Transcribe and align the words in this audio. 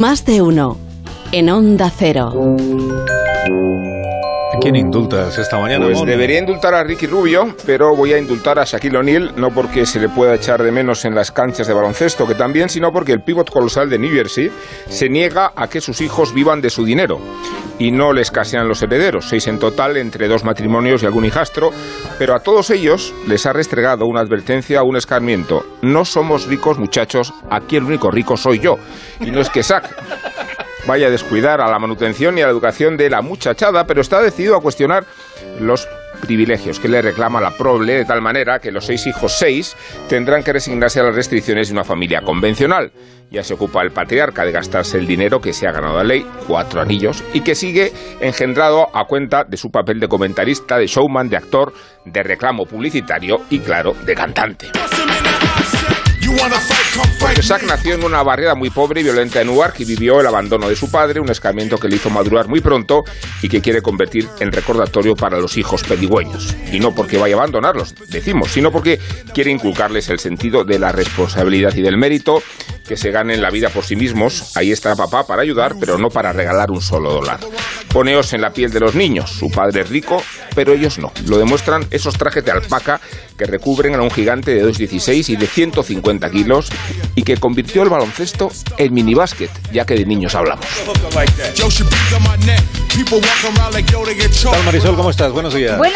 Más 0.00 0.24
de 0.24 0.40
uno. 0.40 0.78
En 1.30 1.50
Onda 1.50 1.92
Cero. 1.94 2.56
¿A 4.54 4.58
quién 4.58 4.74
indultas 4.74 5.36
esta 5.36 5.58
mañana? 5.58 5.84
Pues 5.84 6.02
debería 6.06 6.38
indultar 6.38 6.72
a 6.72 6.82
Ricky 6.82 7.06
Rubio, 7.06 7.54
pero 7.66 7.94
voy 7.94 8.14
a 8.14 8.18
indultar 8.18 8.58
a 8.58 8.64
Shaquille 8.64 8.96
O'Neal, 8.96 9.34
no 9.36 9.50
porque 9.50 9.84
se 9.84 10.00
le 10.00 10.08
pueda 10.08 10.34
echar 10.34 10.62
de 10.62 10.72
menos 10.72 11.04
en 11.04 11.14
las 11.14 11.30
canchas 11.30 11.66
de 11.66 11.74
baloncesto, 11.74 12.26
que 12.26 12.34
también, 12.34 12.70
sino 12.70 12.90
porque 12.94 13.12
el 13.12 13.20
pívot 13.20 13.50
colosal 13.50 13.90
de 13.90 13.98
New 13.98 14.10
Jersey 14.10 14.50
se 14.88 15.10
niega 15.10 15.52
a 15.54 15.68
que 15.68 15.82
sus 15.82 16.00
hijos 16.00 16.32
vivan 16.32 16.62
de 16.62 16.70
su 16.70 16.82
dinero. 16.82 17.20
Y 17.80 17.90
no 17.90 18.12
le 18.12 18.20
escasean 18.20 18.68
los 18.68 18.82
herederos, 18.82 19.28
seis 19.28 19.48
en 19.48 19.58
total, 19.58 19.96
entre 19.96 20.28
dos 20.28 20.44
matrimonios 20.44 21.02
y 21.02 21.06
algún 21.06 21.24
hijastro, 21.24 21.70
pero 22.18 22.36
a 22.36 22.40
todos 22.40 22.70
ellos 22.70 23.12
les 23.26 23.46
ha 23.46 23.52
restregado 23.52 24.06
una 24.06 24.20
advertencia, 24.20 24.84
un 24.84 24.96
escarmiento. 24.96 25.64
No 25.82 26.04
somos 26.04 26.46
ricos, 26.46 26.78
muchachos, 26.78 27.32
aquí 27.50 27.76
el 27.76 27.84
único 27.84 28.10
rico 28.12 28.36
soy 28.36 28.60
yo. 28.60 28.76
Y 29.18 29.32
no 29.32 29.40
es 29.40 29.50
que 29.50 29.62
Shaq 29.62 29.84
vaya 30.90 31.06
a 31.06 31.10
descuidar 31.10 31.60
a 31.60 31.70
la 31.70 31.78
manutención 31.78 32.36
y 32.36 32.42
a 32.42 32.46
la 32.46 32.50
educación 32.50 32.96
de 32.96 33.08
la 33.08 33.22
muchachada, 33.22 33.86
pero 33.86 34.00
está 34.00 34.20
decidido 34.20 34.56
a 34.56 34.60
cuestionar 34.60 35.04
los 35.60 35.86
privilegios 36.20 36.80
que 36.80 36.88
le 36.88 37.00
reclama 37.00 37.40
la 37.40 37.56
prole 37.56 37.94
de 37.94 38.04
tal 38.04 38.20
manera 38.20 38.58
que 38.58 38.72
los 38.72 38.86
seis 38.86 39.06
hijos 39.06 39.38
seis 39.38 39.76
tendrán 40.08 40.42
que 40.42 40.52
resignarse 40.52 40.98
a 40.98 41.04
las 41.04 41.14
restricciones 41.14 41.68
de 41.68 41.74
una 41.74 41.84
familia 41.84 42.22
convencional. 42.22 42.90
Ya 43.30 43.44
se 43.44 43.54
ocupa 43.54 43.82
el 43.82 43.92
patriarca 43.92 44.44
de 44.44 44.50
gastarse 44.50 44.98
el 44.98 45.06
dinero 45.06 45.40
que 45.40 45.52
se 45.52 45.68
ha 45.68 45.70
ganado 45.70 46.00
a 46.00 46.02
ley, 46.02 46.26
cuatro 46.48 46.80
anillos, 46.80 47.22
y 47.32 47.42
que 47.42 47.54
sigue 47.54 47.92
engendrado 48.20 48.88
a 48.92 49.04
cuenta 49.04 49.44
de 49.44 49.56
su 49.56 49.70
papel 49.70 50.00
de 50.00 50.08
comentarista, 50.08 50.76
de 50.76 50.88
showman, 50.88 51.28
de 51.28 51.36
actor, 51.36 51.72
de 52.04 52.22
reclamo 52.24 52.66
publicitario 52.66 53.42
y, 53.48 53.60
claro, 53.60 53.94
de 54.04 54.14
cantante. 54.16 54.66
Porque 57.18 57.66
nació 57.66 57.94
en 57.94 58.04
una 58.04 58.22
barriada 58.22 58.54
muy 58.54 58.70
pobre 58.70 59.00
y 59.00 59.04
violenta 59.04 59.40
en 59.40 59.48
Newark 59.48 59.74
y 59.78 59.84
vivió 59.84 60.20
el 60.20 60.26
abandono 60.26 60.68
de 60.68 60.76
su 60.76 60.90
padre, 60.90 61.20
un 61.20 61.30
escarmiento 61.30 61.78
que 61.78 61.88
le 61.88 61.96
hizo 61.96 62.10
madurar 62.10 62.48
muy 62.48 62.60
pronto 62.60 63.04
y 63.42 63.48
que 63.48 63.60
quiere 63.60 63.82
convertir 63.82 64.28
en 64.40 64.52
recordatorio 64.52 65.16
para 65.16 65.38
los 65.38 65.56
hijos 65.56 65.82
pedigüeños. 65.82 66.54
Y 66.72 66.80
no 66.80 66.94
porque 66.94 67.18
vaya 67.18 67.34
a 67.34 67.38
abandonarlos, 67.38 67.94
decimos, 68.08 68.52
sino 68.52 68.70
porque 68.72 68.98
quiere 69.34 69.50
inculcarles 69.50 70.08
el 70.08 70.18
sentido 70.18 70.64
de 70.64 70.78
la 70.78 70.92
responsabilidad 70.92 71.74
y 71.74 71.82
del 71.82 71.96
mérito, 71.96 72.42
que 72.86 72.96
se 72.96 73.10
ganen 73.10 73.42
la 73.42 73.50
vida 73.50 73.68
por 73.68 73.84
sí 73.84 73.96
mismos. 73.96 74.56
Ahí 74.56 74.72
está 74.72 74.96
papá 74.96 75.26
para 75.26 75.42
ayudar, 75.42 75.76
pero 75.78 75.98
no 75.98 76.08
para 76.08 76.32
regalar 76.32 76.70
un 76.70 76.80
solo 76.80 77.12
dólar. 77.12 77.40
Poneos 77.92 78.32
en 78.32 78.40
la 78.40 78.52
piel 78.52 78.70
de 78.70 78.80
los 78.80 78.94
niños. 78.94 79.30
Su 79.30 79.50
padre 79.50 79.82
es 79.82 79.88
rico, 79.88 80.22
pero 80.54 80.72
ellos 80.72 80.98
no. 80.98 81.12
Lo 81.26 81.38
demuestran 81.38 81.86
esos 81.90 82.16
trajes 82.16 82.44
de 82.44 82.52
alpaca 82.52 83.00
que 83.36 83.46
recubren 83.46 83.94
a 83.96 84.02
un 84.02 84.10
gigante 84.10 84.54
de 84.54 84.64
2,16 84.64 85.28
y 85.30 85.36
de 85.36 85.46
150 85.46 86.30
kilos 86.30 86.70
y 87.14 87.22
que 87.22 87.36
convirtió 87.36 87.82
el 87.82 87.88
baloncesto 87.88 88.50
en 88.78 88.94
minibásquet, 88.94 89.50
ya 89.72 89.84
que 89.84 89.94
de 89.94 90.06
niños 90.06 90.34
hablamos. 90.34 90.64
¿Qué 94.50 94.56
tal, 94.56 94.64
Marisol? 94.64 94.96
¿Cómo 94.96 95.10
estás? 95.10 95.32
Buenos 95.32 95.54
días. 95.54 95.76
Buenos 95.76 95.88